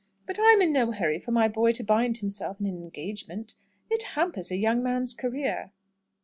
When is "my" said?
1.29-1.47